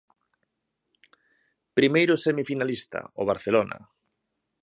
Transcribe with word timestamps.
Primeiro 1.77 2.13
semifinalista, 2.25 2.99
o 3.21 3.23
Barcelona. 3.31 3.77